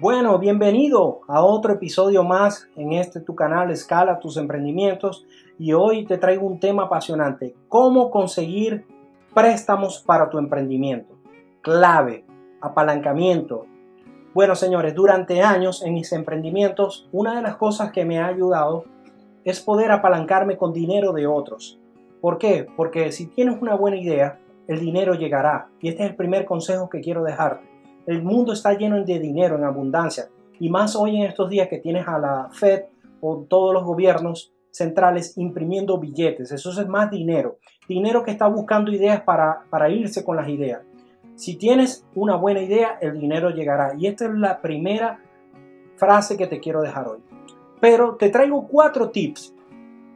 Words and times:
Bueno, 0.00 0.38
bienvenido 0.38 1.22
a 1.26 1.42
otro 1.42 1.72
episodio 1.72 2.22
más 2.22 2.68
en 2.76 2.92
este 2.92 3.18
tu 3.18 3.34
canal 3.34 3.72
Escala 3.72 4.20
tus 4.20 4.36
emprendimientos 4.36 5.26
y 5.58 5.72
hoy 5.72 6.06
te 6.06 6.18
traigo 6.18 6.46
un 6.46 6.60
tema 6.60 6.84
apasionante, 6.84 7.56
cómo 7.66 8.12
conseguir 8.12 8.86
préstamos 9.34 9.98
para 9.98 10.30
tu 10.30 10.38
emprendimiento. 10.38 11.16
Clave, 11.62 12.24
apalancamiento. 12.60 13.66
Bueno, 14.34 14.54
señores, 14.54 14.94
durante 14.94 15.42
años 15.42 15.82
en 15.82 15.94
mis 15.94 16.12
emprendimientos, 16.12 17.08
una 17.10 17.34
de 17.34 17.42
las 17.42 17.56
cosas 17.56 17.90
que 17.90 18.04
me 18.04 18.20
ha 18.20 18.26
ayudado 18.26 18.84
es 19.42 19.60
poder 19.60 19.90
apalancarme 19.90 20.56
con 20.56 20.72
dinero 20.72 21.12
de 21.12 21.26
otros. 21.26 21.80
¿Por 22.20 22.38
qué? 22.38 22.68
Porque 22.76 23.10
si 23.10 23.26
tienes 23.26 23.60
una 23.60 23.74
buena 23.74 23.96
idea, 23.96 24.38
el 24.68 24.78
dinero 24.78 25.14
llegará. 25.14 25.70
Y 25.80 25.88
este 25.88 26.04
es 26.04 26.10
el 26.10 26.14
primer 26.14 26.44
consejo 26.44 26.88
que 26.88 27.00
quiero 27.00 27.24
dejarte 27.24 27.77
el 28.08 28.22
mundo 28.22 28.54
está 28.54 28.72
lleno 28.72 29.04
de 29.04 29.18
dinero 29.18 29.56
en 29.56 29.64
abundancia. 29.64 30.30
Y 30.58 30.70
más 30.70 30.96
hoy 30.96 31.18
en 31.18 31.24
estos 31.24 31.50
días 31.50 31.68
que 31.68 31.76
tienes 31.76 32.08
a 32.08 32.18
la 32.18 32.48
Fed 32.50 32.84
o 33.20 33.44
todos 33.46 33.74
los 33.74 33.84
gobiernos 33.84 34.50
centrales 34.70 35.36
imprimiendo 35.36 35.98
billetes. 35.98 36.50
Eso 36.50 36.70
es 36.70 36.88
más 36.88 37.10
dinero. 37.10 37.58
Dinero 37.86 38.22
que 38.22 38.30
está 38.30 38.46
buscando 38.46 38.90
ideas 38.90 39.20
para, 39.20 39.60
para 39.68 39.90
irse 39.90 40.24
con 40.24 40.36
las 40.36 40.48
ideas. 40.48 40.80
Si 41.34 41.56
tienes 41.56 42.06
una 42.14 42.36
buena 42.36 42.62
idea, 42.62 42.96
el 43.02 43.20
dinero 43.20 43.50
llegará. 43.50 43.94
Y 43.98 44.06
esta 44.06 44.24
es 44.24 44.32
la 44.32 44.62
primera 44.62 45.20
frase 45.96 46.38
que 46.38 46.46
te 46.46 46.60
quiero 46.60 46.80
dejar 46.80 47.08
hoy. 47.08 47.18
Pero 47.78 48.16
te 48.16 48.30
traigo 48.30 48.68
cuatro 48.68 49.10
tips. 49.10 49.54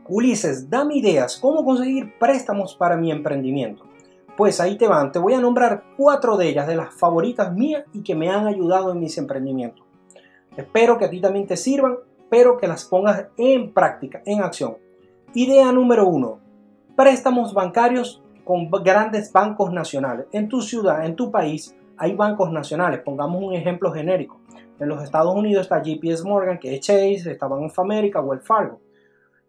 Ulises, 0.08 0.70
dame 0.70 0.96
ideas. 0.96 1.38
¿Cómo 1.38 1.62
conseguir 1.62 2.14
préstamos 2.18 2.74
para 2.74 2.96
mi 2.96 3.10
emprendimiento? 3.10 3.84
Pues 4.42 4.58
ahí 4.58 4.76
te 4.76 4.88
van, 4.88 5.12
te 5.12 5.20
voy 5.20 5.34
a 5.34 5.40
nombrar 5.40 5.84
cuatro 5.96 6.36
de 6.36 6.48
ellas, 6.48 6.66
de 6.66 6.74
las 6.74 6.92
favoritas 6.92 7.52
mías 7.52 7.84
y 7.92 8.02
que 8.02 8.16
me 8.16 8.28
han 8.28 8.48
ayudado 8.48 8.90
en 8.90 8.98
mis 8.98 9.16
emprendimientos. 9.16 9.86
Espero 10.56 10.98
que 10.98 11.04
a 11.04 11.10
ti 11.10 11.20
también 11.20 11.46
te 11.46 11.56
sirvan, 11.56 11.98
pero 12.28 12.58
que 12.58 12.66
las 12.66 12.84
pongas 12.84 13.28
en 13.36 13.72
práctica, 13.72 14.20
en 14.26 14.42
acción. 14.42 14.78
Idea 15.32 15.70
número 15.70 16.08
uno, 16.08 16.40
préstamos 16.96 17.54
bancarios 17.54 18.20
con 18.42 18.68
grandes 18.82 19.32
bancos 19.32 19.72
nacionales. 19.72 20.26
En 20.32 20.48
tu 20.48 20.60
ciudad, 20.60 21.06
en 21.06 21.14
tu 21.14 21.30
país, 21.30 21.76
hay 21.96 22.16
bancos 22.16 22.50
nacionales. 22.50 22.98
Pongamos 22.98 23.40
un 23.40 23.54
ejemplo 23.54 23.92
genérico. 23.92 24.40
En 24.80 24.88
los 24.88 25.04
Estados 25.04 25.36
Unidos 25.36 25.66
está 25.66 25.80
JPS 25.80 26.24
Morgan, 26.24 26.58
que 26.58 26.74
es 26.74 26.80
Chase, 26.80 27.30
está 27.30 27.46
Bank 27.46 27.62
of 27.62 27.78
America, 27.78 28.20
Wells 28.20 28.44
Fargo. 28.44 28.80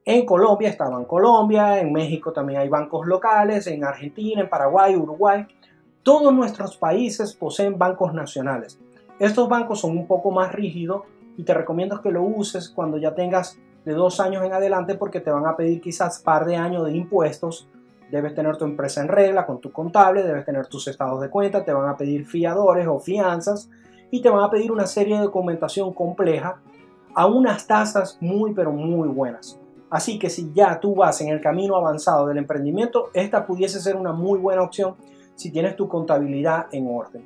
En 0.06 0.26
Colombia 0.26 0.68
estaban 0.68 1.06
Colombia, 1.06 1.80
en 1.80 1.94
México 1.94 2.34
también 2.34 2.60
hay 2.60 2.68
bancos 2.68 3.08
locales, 3.08 3.68
en 3.68 3.86
Argentina, 3.86 4.42
en 4.42 4.50
Paraguay, 4.50 4.98
Uruguay. 4.98 5.48
Todos 6.04 6.34
nuestros 6.34 6.76
países 6.76 7.34
poseen 7.34 7.78
bancos 7.78 8.14
nacionales. 8.14 8.78
Estos 9.18 9.48
bancos 9.48 9.80
son 9.80 9.98
un 9.98 10.06
poco 10.06 10.30
más 10.30 10.52
rígidos 10.52 11.04
y 11.38 11.44
te 11.44 11.54
recomiendo 11.54 12.02
que 12.02 12.12
lo 12.12 12.22
uses 12.22 12.70
cuando 12.70 12.98
ya 12.98 13.16
tengas 13.16 13.58
de 13.86 13.94
dos 13.94 14.20
años 14.20 14.44
en 14.44 14.52
adelante 14.52 14.96
porque 14.96 15.22
te 15.22 15.32
van 15.32 15.46
a 15.46 15.56
pedir 15.56 15.80
quizás 15.80 16.20
par 16.20 16.44
de 16.44 16.58
años 16.58 16.86
de 16.86 16.98
impuestos. 16.98 17.70
Debes 18.12 18.36
tener 18.36 18.58
tu 18.58 18.66
empresa 18.66 19.00
en 19.00 19.08
regla 19.08 19.46
con 19.46 19.62
tu 19.62 19.72
contable, 19.72 20.24
debes 20.24 20.44
tener 20.44 20.68
tus 20.68 20.86
estados 20.90 21.22
de 21.22 21.30
cuenta, 21.30 21.64
te 21.64 21.72
van 21.72 21.88
a 21.88 21.96
pedir 21.96 22.26
fiadores 22.26 22.88
o 22.88 23.00
fianzas 23.00 23.70
y 24.12 24.22
te 24.22 24.30
van 24.30 24.44
a 24.44 24.50
pedir 24.50 24.70
una 24.70 24.86
serie 24.86 25.16
de 25.16 25.24
documentación 25.24 25.94
compleja 25.94 26.58
a 27.16 27.26
unas 27.26 27.66
tasas 27.66 28.18
muy 28.20 28.54
pero 28.54 28.74
muy 28.74 29.08
buenas. 29.08 29.63
Así 29.94 30.18
que 30.18 30.32
si 30.32 30.52
ya 30.56 30.80
tú 30.80 30.96
vas 30.96 31.22
en 31.22 31.28
el 31.28 31.40
camino 31.40 31.76
avanzado 31.76 32.26
del 32.26 32.40
emprendimiento, 32.40 33.12
esta 33.14 33.46
pudiese 33.46 33.80
ser 33.80 33.96
una 33.96 34.12
muy 34.12 34.40
buena 34.40 34.64
opción 34.64 34.96
si 35.36 35.52
tienes 35.52 35.76
tu 35.76 35.88
contabilidad 35.88 36.66
en 36.72 36.88
orden. 36.88 37.24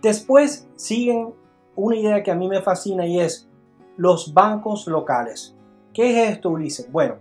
Después 0.00 0.68
siguen 0.76 1.34
una 1.74 1.96
idea 1.96 2.22
que 2.22 2.30
a 2.30 2.36
mí 2.36 2.46
me 2.46 2.62
fascina 2.62 3.04
y 3.04 3.18
es 3.18 3.48
los 3.96 4.32
bancos 4.32 4.86
locales. 4.86 5.56
¿Qué 5.92 6.22
es 6.22 6.34
esto, 6.34 6.50
Ulises? 6.50 6.90
Bueno, 6.92 7.16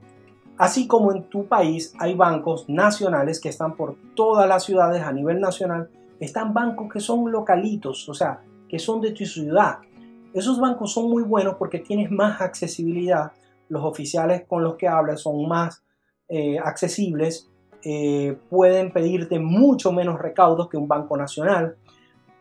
así 0.59 0.85
como 0.85 1.11
en 1.11 1.23
tu 1.23 1.47
país 1.47 1.95
hay 1.97 2.13
bancos 2.13 2.69
nacionales 2.69 3.39
que 3.39 3.49
están 3.49 3.75
por 3.75 3.95
todas 4.15 4.47
las 4.47 4.63
ciudades 4.63 5.01
a 5.01 5.11
nivel 5.11 5.39
nacional, 5.39 5.89
están 6.19 6.53
bancos 6.53 6.93
que 6.93 6.99
son 6.99 7.31
localitos, 7.31 8.07
o 8.07 8.13
sea, 8.13 8.43
que 8.67 8.77
son 8.77 9.01
de 9.01 9.09
tu 9.09 9.25
ciudad. 9.25 9.79
Esos 10.35 10.59
bancos 10.59 10.93
son 10.93 11.09
muy 11.09 11.23
buenos 11.23 11.55
porque 11.55 11.79
tienes 11.79 12.11
más 12.11 12.39
accesibilidad 12.41 13.31
los 13.69 13.83
oficiales 13.83 14.43
con 14.47 14.63
los 14.63 14.75
que 14.75 14.87
hablas 14.87 15.21
son 15.21 15.47
más 15.47 15.83
eh, 16.27 16.59
accesibles, 16.59 17.49
eh, 17.83 18.37
pueden 18.49 18.91
pedirte 18.91 19.39
mucho 19.39 19.91
menos 19.91 20.19
recaudos 20.19 20.67
que 20.67 20.77
un 20.77 20.87
banco 20.87 21.15
nacional, 21.15 21.77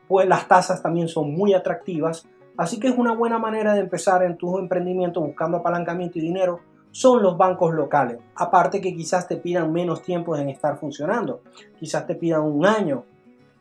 pues 0.08 0.26
las 0.26 0.48
tasas 0.48 0.82
también 0.82 1.06
son 1.06 1.32
muy 1.32 1.54
atractivas, 1.54 2.28
así 2.56 2.80
que 2.80 2.88
es 2.88 2.98
una 2.98 3.14
buena 3.14 3.38
manera 3.38 3.74
de 3.74 3.80
empezar 3.80 4.24
en 4.24 4.36
tu 4.36 4.58
emprendimiento 4.58 5.20
buscando 5.20 5.58
apalancamiento 5.58 6.18
y 6.18 6.22
dinero, 6.22 6.60
son 6.90 7.22
los 7.22 7.36
bancos 7.36 7.72
locales, 7.74 8.18
aparte 8.34 8.80
que 8.80 8.94
quizás 8.94 9.28
te 9.28 9.36
pidan 9.36 9.72
menos 9.72 10.02
tiempo 10.02 10.36
en 10.36 10.48
estar 10.48 10.78
funcionando, 10.78 11.42
quizás 11.78 12.06
te 12.06 12.16
pidan 12.16 12.42
un 12.42 12.66
año 12.66 13.04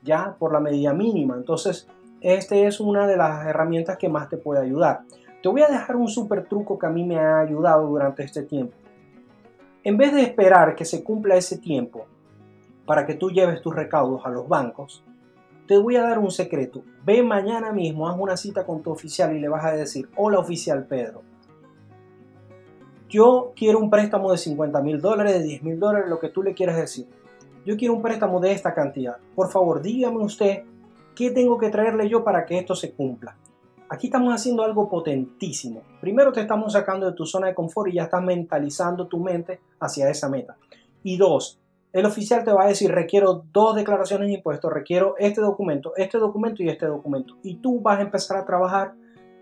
ya 0.01 0.35
por 0.39 0.53
la 0.53 0.59
medida 0.59 0.94
mínima, 0.94 1.35
entonces 1.35 1.88
este 2.22 2.66
es 2.66 2.79
una 2.79 3.06
de 3.06 3.17
las 3.17 3.45
herramientas 3.45 3.97
que 3.97 4.09
más 4.09 4.29
te 4.29 4.38
puede 4.38 4.61
ayudar. 4.61 5.01
Te 5.41 5.49
voy 5.49 5.61
a 5.61 5.67
dejar 5.67 5.95
un 5.95 6.07
super 6.07 6.45
truco 6.45 6.79
que 6.79 6.87
a 6.87 6.89
mí 6.89 7.03
me 7.03 7.19
ha 7.19 7.39
ayudado 7.39 7.87
durante 7.87 8.23
este 8.23 8.43
tiempo. 8.43 8.75
En 9.83 9.95
vez 9.95 10.13
de 10.13 10.23
esperar 10.23 10.75
que 10.75 10.83
se 10.83 11.03
cumpla 11.03 11.35
ese 11.35 11.57
tiempo 11.59 12.05
para 12.85 13.05
que 13.05 13.13
tú 13.13 13.29
lleves 13.29 13.61
tus 13.61 13.75
recaudos 13.75 14.25
a 14.25 14.29
los 14.29 14.47
bancos, 14.47 15.03
te 15.67 15.77
voy 15.77 15.95
a 15.95 16.01
dar 16.01 16.19
un 16.19 16.31
secreto. 16.31 16.83
Ve 17.05 17.21
mañana 17.21 17.71
mismo, 17.71 18.07
haz 18.07 18.17
una 18.17 18.35
cita 18.35 18.65
con 18.65 18.81
tu 18.81 18.91
oficial 18.91 19.35
y 19.35 19.39
le 19.39 19.47
vas 19.47 19.65
a 19.65 19.73
decir, 19.73 20.09
hola 20.15 20.39
oficial 20.39 20.85
Pedro, 20.85 21.21
yo 23.09 23.53
quiero 23.55 23.79
un 23.79 23.89
préstamo 23.89 24.31
de 24.31 24.37
50 24.37 24.81
mil 24.81 24.99
dólares, 24.99 25.33
de 25.33 25.43
10 25.43 25.63
mil 25.63 25.79
dólares, 25.79 26.09
lo 26.09 26.19
que 26.19 26.29
tú 26.29 26.43
le 26.43 26.53
quieras 26.53 26.75
decir. 26.75 27.07
Yo 27.65 27.77
quiero 27.77 27.93
un 27.93 28.01
préstamo 28.01 28.39
de 28.39 28.51
esta 28.51 28.73
cantidad. 28.73 29.17
Por 29.35 29.49
favor, 29.49 29.81
dígame 29.81 30.17
usted 30.17 30.63
qué 31.15 31.31
tengo 31.31 31.57
que 31.57 31.69
traerle 31.69 32.09
yo 32.09 32.23
para 32.23 32.45
que 32.45 32.57
esto 32.57 32.75
se 32.75 32.91
cumpla. 32.91 33.38
Aquí 33.89 34.07
estamos 34.07 34.34
haciendo 34.34 34.63
algo 34.63 34.89
potentísimo. 34.89 35.81
Primero 36.01 36.34
te 36.34 36.42
estamos 36.42 36.74
sacando 36.74 37.06
de 37.06 37.13
tu 37.13 37.25
zona 37.25 37.48
de 37.48 37.56
confort 37.56 37.89
y 37.89 37.94
ya 37.94 38.04
estás 38.04 38.22
mentalizando 38.22 39.07
tu 39.07 39.18
mente 39.19 39.62
hacia 39.80 40.10
esa 40.10 40.28
meta. 40.28 40.57
Y 41.04 41.16
dos, 41.16 41.62
el 41.94 42.06
oficial 42.06 42.44
te 42.44 42.51
va 42.51 42.66
a 42.66 42.68
decir, 42.68 42.92
requiero 42.92 43.45
dos 43.54 43.75
declaraciones 43.75 44.28
de 44.28 44.36
impuestos, 44.36 44.74
requiero 44.74 45.16
este 45.18 45.39
documento, 45.39 45.94
este 45.95 46.18
documento 46.18 46.63
y 46.63 46.69
este 46.69 46.86
documento. 46.86 47.38
Y 47.44 47.56
tú 47.56 47.80
vas 47.80 48.00
a 48.00 48.01
empezar 48.01 48.38
a 48.38 48.45
trabajar 48.45 48.94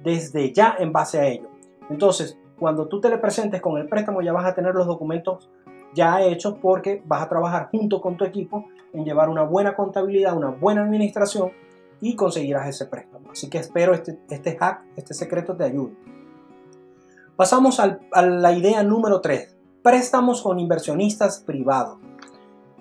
desde 0.03 0.53
ya 0.53 0.75
en 0.77 0.93
base 0.93 1.19
a 1.19 1.25
ello. 1.25 1.49
Entonces, 1.89 2.37
cuando 2.59 2.87
tú 2.87 3.01
te 3.01 3.09
le 3.09 3.17
presentes 3.17 3.61
con 3.61 3.79
el 3.79 3.89
préstamo, 3.89 4.21
ya 4.21 4.31
vas 4.31 4.45
a 4.45 4.53
tener 4.53 4.75
los 4.75 4.85
documentos 4.85 5.49
ya 5.95 6.21
hechos 6.21 6.55
porque 6.61 7.01
vas 7.05 7.23
a 7.23 7.29
trabajar 7.29 7.69
junto 7.71 7.99
con 7.99 8.15
tu 8.15 8.23
equipo 8.25 8.65
en 8.93 9.05
llevar 9.05 9.29
una 9.29 9.41
buena 9.41 9.75
contabilidad, 9.75 10.37
una 10.37 10.49
buena 10.49 10.83
administración 10.83 11.51
y 12.01 12.15
conseguirás 12.15 12.67
ese 12.67 12.85
préstamo. 12.85 13.31
Así 13.31 13.49
que 13.49 13.57
espero 13.57 13.93
este, 13.93 14.19
este 14.29 14.57
hack, 14.57 14.83
este 14.95 15.13
secreto 15.13 15.55
te 15.55 15.63
ayude. 15.63 15.95
Pasamos 17.35 17.79
a 17.79 17.99
la 18.21 18.51
idea 18.53 18.81
número 18.83 19.19
3. 19.19 19.57
Préstamos 19.83 20.41
con 20.41 20.57
inversionistas 20.59 21.39
privados. 21.39 21.99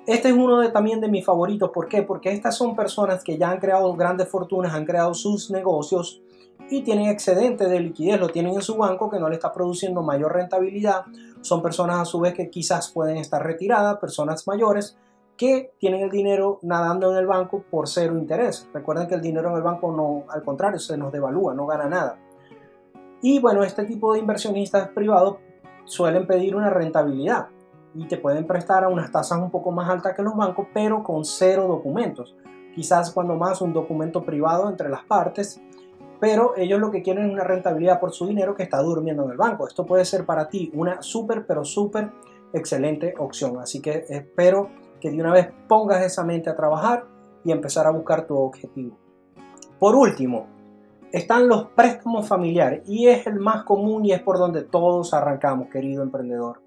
Este 0.07 0.29
es 0.29 0.35
uno 0.35 0.71
también 0.71 1.01
de 1.01 1.09
mis 1.09 1.25
favoritos. 1.25 1.71
¿Por 1.71 1.89
qué? 1.89 2.03
Porque 2.03 2.31
estas 2.31 2.57
son 2.57 2.77
personas 2.77 3.25
que 3.25 3.39
ya 3.39 3.51
han 3.51 3.59
creado 3.59 3.95
grandes 3.95 4.29
fortunas, 4.29 4.75
han 4.75 4.85
creado 4.85 5.15
sus 5.15 5.51
negocios 5.51 6.21
y 6.71 6.83
tienen 6.83 7.09
excedente 7.09 7.69
de 7.69 7.81
liquidez, 7.81 8.21
lo 8.21 8.29
tienen 8.29 8.55
en 8.55 8.63
su 8.63 8.77
banco 8.77 9.11
que 9.11 9.19
no 9.19 9.29
le 9.29 9.35
está 9.35 9.53
produciendo 9.53 10.03
mayor 10.03 10.35
rentabilidad. 10.35 11.05
Son 11.41 11.63
personas 11.63 12.01
a 12.01 12.05
su 12.05 12.21
vez 12.21 12.35
que 12.35 12.51
quizás 12.51 12.91
pueden 12.91 13.17
estar 13.17 13.43
retiradas, 13.43 13.99
personas 13.99 14.47
mayores 14.47 14.97
que 15.37 15.73
tienen 15.79 16.03
el 16.03 16.11
dinero 16.11 16.59
nadando 16.63 17.11
en 17.11 17.19
el 17.19 17.27
banco 17.27 17.65
por 17.71 17.89
cero 17.89 18.17
interés. 18.17 18.69
Recuerden 18.73 19.09
que 19.09 19.15
el 19.15 19.21
dinero 19.21 19.51
en 19.51 19.57
el 19.57 19.63
banco 19.63 19.93
no, 19.93 20.25
al 20.33 20.43
contrario, 20.43 20.79
se 20.79 20.97
nos 20.97 21.13
devalúa, 21.13 21.55
no 21.55 21.67
gana 21.67 21.89
nada. 21.89 22.19
Y 23.21 23.41
bueno, 23.41 23.65
este 23.65 23.85
tipo 23.85 24.13
de 24.13 24.21
inversionistas 24.21 24.89
privados 24.89 25.39
suelen 25.85 26.27
pedir 26.27 26.55
una 26.55 26.71
rentabilidad 26.71 27.49
y 27.95 28.07
te 28.07 28.19
pueden 28.19 28.47
prestar 28.47 28.85
a 28.85 28.89
unas 28.89 29.11
tasas 29.11 29.39
un 29.39 29.51
poco 29.51 29.71
más 29.71 29.89
altas 29.89 30.15
que 30.15 30.23
los 30.23 30.37
bancos, 30.37 30.67
pero 30.75 31.03
con 31.03 31.25
cero 31.25 31.67
documentos. 31.69 32.37
Quizás 32.75 33.13
cuando 33.13 33.37
más 33.37 33.61
un 33.61 33.73
documento 33.73 34.25
privado 34.25 34.69
entre 34.69 34.89
las 34.89 35.05
partes, 35.05 35.61
pero 36.21 36.57
ellos 36.57 36.81
lo 36.81 36.91
que 36.91 37.03
quieren 37.03 37.27
es 37.27 37.33
una 37.33 37.45
rentabilidad 37.45 38.01
por 38.01 38.13
su 38.13 38.27
dinero 38.27 38.55
que 38.55 38.63
está 38.63 38.79
durmiendo 38.79 39.25
en 39.25 39.31
el 39.31 39.37
banco. 39.37 39.67
Esto 39.67 39.87
puede 39.87 40.05
ser 40.05 40.27
para 40.27 40.49
ti 40.49 40.71
una 40.75 41.03
súper, 41.03 41.47
pero 41.47 41.65
súper 41.65 42.11
excelente 42.53 43.15
opción. 43.19 43.59
Así 43.59 43.81
que 43.81 44.07
espero 44.09 44.71
que 45.05 45.11
de 45.11 45.21
una 45.21 45.35
vez 45.35 45.51
pongas 45.69 46.03
esa 46.03 46.25
mente 46.25 46.49
a 46.49 46.57
trabajar 46.57 47.05
y 47.45 47.53
empezar 47.53 47.87
a 47.87 47.91
buscar 47.91 48.27
tu 48.27 48.39
objetivo. 48.39 48.97
Por 49.79 49.95
último, 49.95 50.47
están 51.13 51.47
los 51.47 51.67
préstamos 51.73 52.27
familiares 52.27 52.89
y 52.89 53.09
es 53.09 53.27
el 53.27 53.39
más 53.39 53.65
común 53.65 54.07
y 54.07 54.13
es 54.13 54.23
por 54.23 54.39
donde 54.39 54.63
todos 54.63 55.13
arrancamos, 55.13 55.69
querido 55.69 56.03
emprendedor. 56.03 56.63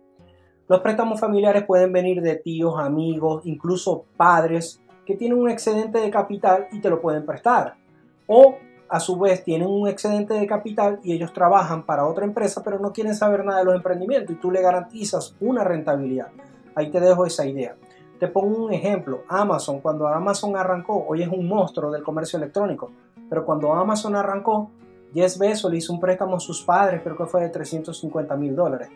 Los 0.68 0.82
préstamos 0.82 1.20
familiares 1.20 1.64
pueden 1.64 1.92
venir 1.92 2.22
de 2.22 2.36
tíos, 2.36 2.76
amigos, 2.78 3.42
incluso 3.46 4.06
padres 4.18 4.84
que 5.04 5.16
tienen 5.16 5.40
un 5.40 5.50
excedente 5.50 5.98
de 5.98 6.12
capital 6.12 6.68
y 6.72 6.80
te 6.80 6.92
lo 6.92 7.02
pueden 7.02 7.26
prestar. 7.26 7.74
O 8.28 8.58
a 8.88 9.00
su 9.00 9.18
vez 9.18 9.44
tienen 9.44 9.68
un 9.68 9.88
excedente 9.88 10.36
de 10.36 10.46
capital 10.46 11.00
y 11.04 11.14
ellos 11.14 11.34
trabajan 11.34 11.88
para 11.88 12.06
otra 12.06 12.24
empresa 12.24 12.62
pero 12.64 12.78
no 12.78 12.94
quieren 12.94 13.16
saber 13.16 13.44
nada 13.44 13.60
de 13.60 13.66
los 13.66 13.76
emprendimientos 13.76 14.36
y 14.36 14.40
tú 14.40 14.52
le 14.52 14.62
garantizas 14.62 15.36
una 15.40 15.64
rentabilidad. 15.64 16.28
Ahí 16.76 16.92
te 16.92 17.00
dejo 17.00 17.26
esa 17.26 17.44
idea. 17.44 17.76
Te 18.20 18.28
pongo 18.28 18.66
un 18.66 18.74
ejemplo, 18.74 19.24
Amazon, 19.28 19.80
cuando 19.80 20.08
Amazon 20.08 20.56
arrancó, 20.58 21.06
hoy 21.08 21.22
es 21.22 21.28
un 21.28 21.48
monstruo 21.48 21.92
del 21.92 22.02
comercio 22.02 22.38
electrónico, 22.38 22.90
pero 23.30 23.46
cuando 23.46 23.74
Amazon 23.74 24.16
arrancó, 24.16 24.72
Jeff 25.14 25.38
Bezos 25.38 25.70
le 25.70 25.78
hizo 25.78 25.94
un 25.94 26.00
préstamo 26.00 26.38
a 26.38 26.40
sus 26.40 26.64
padres, 26.64 27.02
creo 27.04 27.16
que 27.16 27.28
fue 27.28 27.42
de 27.42 27.50
350 27.50 28.36
mil 28.36 28.56
dólares. 28.56 28.90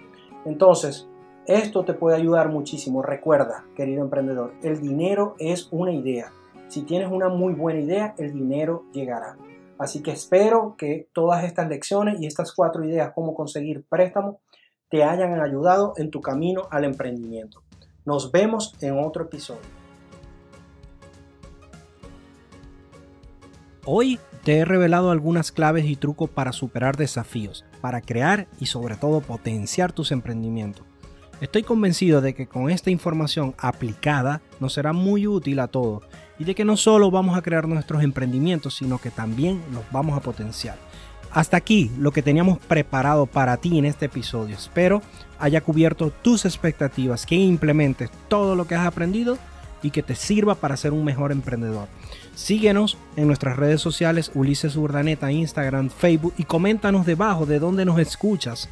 Entonces, 0.43 1.07
esto 1.45 1.85
te 1.85 1.93
puede 1.93 2.17
ayudar 2.17 2.49
muchísimo. 2.49 3.03
Recuerda, 3.03 3.63
querido 3.75 4.01
emprendedor, 4.01 4.53
el 4.63 4.81
dinero 4.81 5.35
es 5.37 5.67
una 5.71 5.91
idea. 5.91 6.31
Si 6.67 6.81
tienes 6.81 7.11
una 7.11 7.29
muy 7.29 7.53
buena 7.53 7.79
idea, 7.79 8.15
el 8.17 8.33
dinero 8.33 8.85
llegará. 8.91 9.37
Así 9.77 10.01
que 10.01 10.11
espero 10.11 10.75
que 10.77 11.09
todas 11.13 11.43
estas 11.43 11.69
lecciones 11.69 12.19
y 12.19 12.25
estas 12.25 12.53
cuatro 12.53 12.83
ideas, 12.83 13.11
cómo 13.13 13.35
conseguir 13.35 13.83
préstamo, 13.87 14.39
te 14.89 15.03
hayan 15.03 15.39
ayudado 15.39 15.93
en 15.97 16.09
tu 16.09 16.21
camino 16.21 16.63
al 16.71 16.85
emprendimiento. 16.85 17.61
Nos 18.03 18.31
vemos 18.31 18.73
en 18.81 18.97
otro 18.97 19.25
episodio. 19.25 19.61
Hoy 23.85 24.19
te 24.43 24.57
he 24.57 24.65
revelado 24.65 25.11
algunas 25.11 25.51
claves 25.51 25.85
y 25.85 25.95
trucos 25.95 26.29
para 26.29 26.51
superar 26.51 26.97
desafíos, 26.97 27.63
para 27.79 28.01
crear 28.01 28.47
y 28.59 28.65
sobre 28.65 28.95
todo 28.95 29.21
potenciar 29.21 29.91
tus 29.91 30.11
emprendimientos. 30.11 30.83
Estoy 31.41 31.61
convencido 31.61 32.21
de 32.21 32.33
que 32.33 32.47
con 32.47 32.71
esta 32.71 32.89
información 32.89 33.53
aplicada 33.59 34.41
nos 34.59 34.73
será 34.73 34.93
muy 34.93 35.27
útil 35.27 35.59
a 35.59 35.67
todos 35.67 36.03
y 36.39 36.43
de 36.43 36.55
que 36.55 36.65
no 36.65 36.77
solo 36.77 37.11
vamos 37.11 37.37
a 37.37 37.41
crear 37.43 37.67
nuestros 37.67 38.03
emprendimientos, 38.03 38.75
sino 38.75 38.97
que 38.99 39.11
también 39.11 39.61
los 39.71 39.83
vamos 39.91 40.17
a 40.17 40.21
potenciar. 40.21 40.77
Hasta 41.33 41.57
aquí 41.57 41.89
lo 41.97 42.11
que 42.11 42.21
teníamos 42.21 42.59
preparado 42.59 43.25
para 43.25 43.57
ti 43.57 43.77
en 43.77 43.85
este 43.85 44.07
episodio. 44.07 44.55
Espero 44.55 45.01
haya 45.39 45.61
cubierto 45.61 46.11
tus 46.11 46.45
expectativas, 46.45 47.25
que 47.25 47.35
implementes 47.35 48.09
todo 48.27 48.55
lo 48.55 48.67
que 48.67 48.75
has 48.75 48.85
aprendido 48.85 49.37
y 49.81 49.89
que 49.89 50.03
te 50.03 50.15
sirva 50.15 50.55
para 50.55 50.77
ser 50.77 50.93
un 50.93 51.03
mejor 51.03 51.31
emprendedor. 51.31 51.87
Síguenos 52.35 52.97
en 53.15 53.27
nuestras 53.27 53.57
redes 53.57 53.81
sociales 53.81 54.31
Ulises 54.35 54.75
Urdaneta, 54.75 55.31
Instagram, 55.31 55.89
Facebook 55.89 56.33
y 56.37 56.43
coméntanos 56.43 57.05
debajo 57.05 57.45
de 57.45 57.59
dónde 57.59 57.85
nos 57.85 57.97
escuchas. 57.99 58.69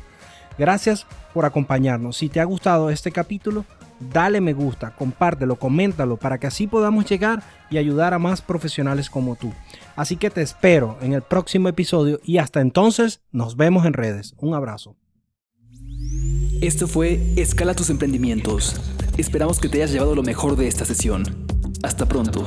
Gracias 0.57 1.07
por 1.33 1.45
acompañarnos. 1.45 2.17
Si 2.17 2.29
te 2.29 2.39
ha 2.39 2.45
gustado 2.45 2.89
este 2.89 3.11
capítulo, 3.11 3.65
dale 3.99 4.41
me 4.41 4.53
gusta, 4.53 4.91
compártelo, 4.91 5.55
coméntalo 5.55 6.17
para 6.17 6.37
que 6.37 6.47
así 6.47 6.67
podamos 6.67 7.05
llegar 7.05 7.43
y 7.69 7.77
ayudar 7.77 8.13
a 8.13 8.19
más 8.19 8.41
profesionales 8.41 9.09
como 9.09 9.35
tú. 9.35 9.53
Así 9.95 10.15
que 10.15 10.29
te 10.29 10.41
espero 10.41 10.97
en 11.01 11.13
el 11.13 11.21
próximo 11.21 11.69
episodio 11.69 12.19
y 12.23 12.37
hasta 12.37 12.61
entonces 12.61 13.21
nos 13.31 13.57
vemos 13.57 13.85
en 13.85 13.93
redes. 13.93 14.33
Un 14.37 14.53
abrazo. 14.53 14.95
Esto 16.61 16.87
fue 16.87 17.33
Escala 17.37 17.73
tus 17.73 17.89
emprendimientos. 17.89 18.75
Esperamos 19.17 19.59
que 19.59 19.69
te 19.69 19.77
hayas 19.77 19.91
llevado 19.91 20.15
lo 20.15 20.23
mejor 20.23 20.55
de 20.55 20.67
esta 20.67 20.85
sesión. 20.85 21.23
Hasta 21.83 22.05
pronto. 22.05 22.45